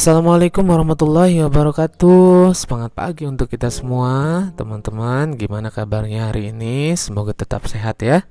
[0.00, 2.56] Assalamualaikum warahmatullahi wabarakatuh.
[2.56, 5.36] Semangat pagi untuk kita semua Teman-teman.
[5.36, 6.96] Gimana kabarnya hari ini?
[6.96, 8.24] Semoga tetap sehat ya.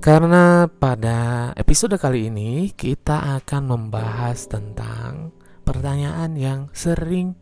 [0.00, 5.36] Karena pada episode kali ini Kita akan membahas tentang
[5.68, 7.36] Pertanyaan yang sering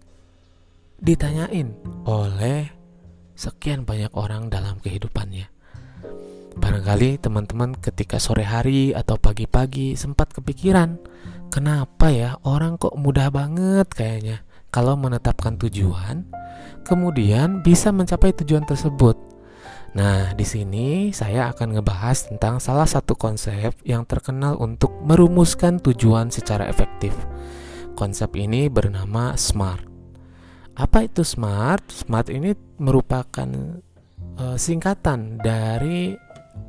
[0.99, 1.79] Ditanyain
[2.11, 2.75] oleh
[3.39, 5.54] Sekian banyak orang dalam kehidupannya
[6.55, 10.99] Barangkali teman-teman ketika sore hari atau pagi-pagi sempat kepikiran
[11.55, 14.43] Kenapa ya orang kok mudah banget kayaknya
[14.75, 16.27] kalau menetapkan tujuan,
[16.83, 19.15] kemudian bisa mencapai tujuan tersebut.
[19.95, 26.35] Nah, di sini saya akan ngebahas tentang salah satu konsep yang terkenal untuk merumuskan tujuan
[26.35, 27.15] secara efektif.
[27.95, 29.87] Konsep ini bernama SMART.
[30.75, 32.03] Apa itu SMART?
[32.03, 32.51] SMART ini
[32.83, 33.47] merupakan
[34.43, 36.19] uh, singkatan dari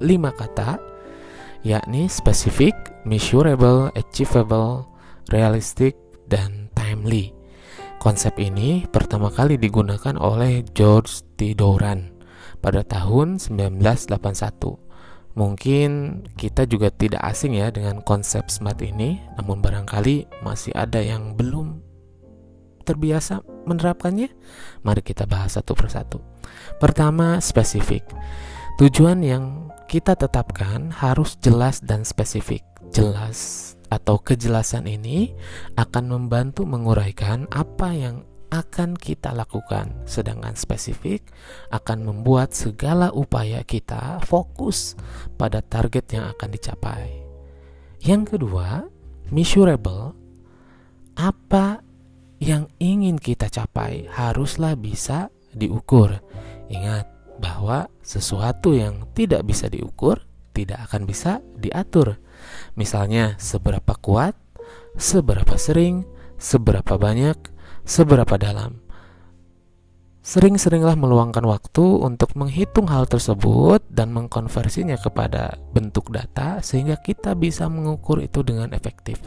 [0.03, 0.77] lima kata
[1.65, 2.77] yakni specific,
[3.09, 4.85] measurable, achievable,
[5.33, 5.97] realistic,
[6.29, 7.33] dan timely.
[7.97, 11.57] Konsep ini pertama kali digunakan oleh George T.
[11.57, 12.13] Doran
[12.61, 14.77] pada tahun 1981.
[15.35, 21.35] Mungkin kita juga tidak asing ya dengan konsep SMART ini, namun barangkali masih ada yang
[21.35, 21.81] belum
[22.85, 24.29] terbiasa menerapkannya.
[24.85, 26.21] Mari kita bahas satu persatu.
[26.77, 28.05] Pertama, spesifik.
[28.79, 32.65] Tujuan yang kita tetapkan harus jelas dan spesifik.
[32.93, 35.33] Jelas atau kejelasan ini
[35.77, 41.27] akan membantu menguraikan apa yang akan kita lakukan, sedangkan spesifik
[41.73, 44.95] akan membuat segala upaya kita fokus
[45.35, 47.25] pada target yang akan dicapai.
[47.99, 48.87] Yang kedua,
[49.33, 50.13] measurable.
[51.15, 51.79] Apa
[52.43, 56.19] yang ingin kita capai haruslah bisa diukur.
[56.67, 57.07] Ingat,
[57.39, 60.23] bahwa sesuatu yang tidak bisa diukur
[60.55, 62.15] tidak akan bisa diatur.
[62.79, 64.39] Misalnya, seberapa kuat,
[64.95, 66.07] seberapa sering,
[66.39, 67.35] seberapa banyak,
[67.83, 68.79] seberapa dalam.
[70.25, 77.69] Sering-seringlah meluangkan waktu untuk menghitung hal tersebut dan mengkonversinya kepada bentuk data sehingga kita bisa
[77.69, 79.21] mengukur itu dengan efektif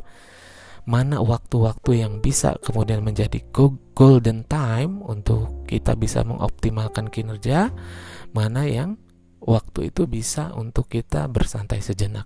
[0.88, 3.44] mana waktu-waktu yang bisa kemudian menjadi
[3.92, 7.68] golden time untuk kita bisa mengoptimalkan kinerja,
[8.32, 8.96] mana yang
[9.44, 12.24] waktu itu bisa untuk kita bersantai sejenak.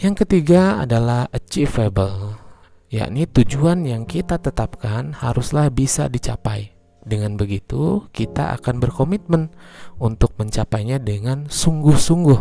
[0.00, 2.40] Yang ketiga adalah achievable,
[2.88, 6.72] yakni tujuan yang kita tetapkan haruslah bisa dicapai.
[7.04, 9.52] Dengan begitu, kita akan berkomitmen
[10.00, 12.40] untuk mencapainya dengan sungguh-sungguh.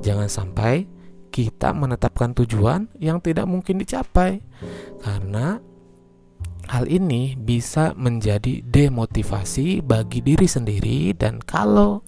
[0.00, 1.01] Jangan sampai
[1.32, 4.44] kita menetapkan tujuan yang tidak mungkin dicapai,
[5.00, 5.58] karena
[6.68, 12.04] hal ini bisa menjadi demotivasi bagi diri sendiri, dan kalau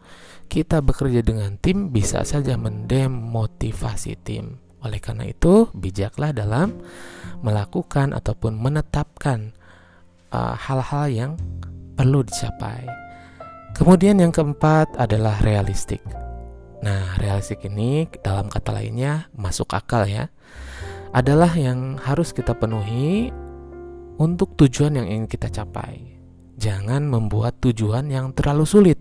[0.53, 4.61] kita bekerja dengan tim, bisa saja mendemotivasi tim.
[4.85, 6.77] Oleh karena itu, bijaklah dalam
[7.41, 9.57] melakukan ataupun menetapkan
[10.31, 11.33] uh, hal-hal uh, yang
[11.97, 12.85] perlu dicapai.
[13.75, 16.05] Kemudian, yang keempat adalah realistik.
[16.85, 20.29] Nah, realistik ini dalam kata lainnya masuk akal ya.
[21.17, 23.33] Adalah yang harus kita penuhi
[24.21, 26.21] untuk tujuan yang ingin kita capai.
[26.61, 29.01] Jangan membuat tujuan yang terlalu sulit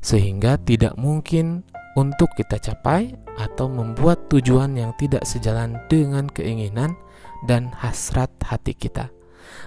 [0.00, 1.60] sehingga tidak mungkin
[1.92, 6.96] untuk kita capai atau membuat tujuan yang tidak sejalan dengan keinginan
[7.44, 9.12] dan hasrat hati kita.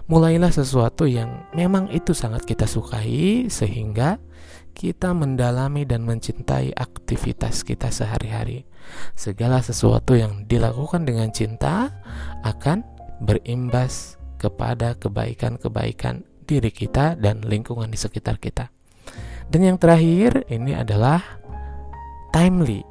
[0.08, 4.20] Mulailah sesuatu yang memang itu sangat kita sukai sehingga
[4.74, 8.66] kita mendalami dan mencintai aktivitas kita sehari-hari.
[9.14, 11.94] Segala sesuatu yang dilakukan dengan cinta
[12.44, 12.84] akan
[13.24, 18.68] berimbas kepada kebaikan-kebaikan diri kita dan lingkungan di sekitar kita.
[19.48, 21.22] Dan yang terakhir ini adalah
[22.36, 22.84] timely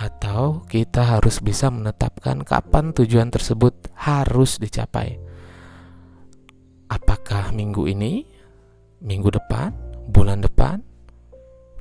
[0.00, 5.29] atau kita harus bisa menetapkan kapan tujuan tersebut harus dicapai.
[6.90, 8.26] Apakah minggu ini,
[8.98, 9.70] minggu depan,
[10.10, 10.82] bulan depan,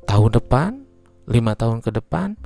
[0.05, 0.71] tahun depan,
[1.25, 2.37] lima tahun ke depan,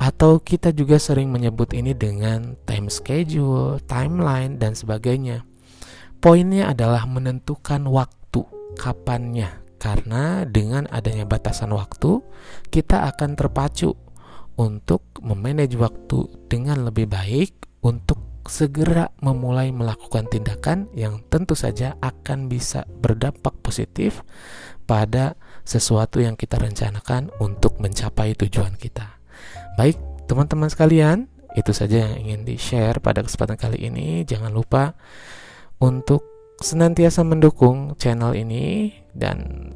[0.00, 5.44] atau kita juga sering menyebut ini dengan time schedule, timeline, dan sebagainya.
[6.20, 8.44] Poinnya adalah menentukan waktu,
[8.76, 9.48] kapannya,
[9.80, 12.20] karena dengan adanya batasan waktu,
[12.68, 13.96] kita akan terpacu
[14.60, 22.48] untuk memanage waktu dengan lebih baik untuk segera memulai melakukan tindakan yang tentu saja akan
[22.48, 24.24] bisa berdampak positif
[24.88, 29.20] pada sesuatu yang kita rencanakan untuk mencapai tujuan kita.
[29.78, 34.22] Baik, teman-teman sekalian, itu saja yang ingin di-share pada kesempatan kali ini.
[34.22, 34.94] Jangan lupa
[35.82, 36.22] untuk
[36.60, 39.70] senantiasa mendukung channel ini dan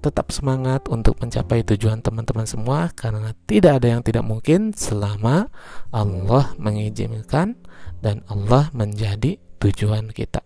[0.00, 5.52] tetap semangat untuk mencapai tujuan teman-teman semua karena tidak ada yang tidak mungkin selama
[5.92, 7.60] Allah mengizinkan
[8.00, 10.40] dan Allah menjadi tujuan kita.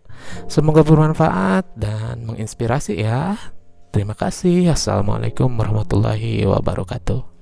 [0.46, 3.38] Semoga bermanfaat dan menginspirasi ya.
[3.94, 4.74] Terima kasih.
[4.74, 7.33] Assalamualaikum warahmatullahi wabarakatuh.